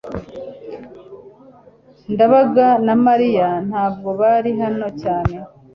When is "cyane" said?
5.01-5.35